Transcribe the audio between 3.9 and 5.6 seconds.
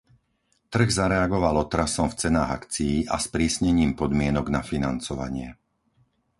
podmienok na financovanie.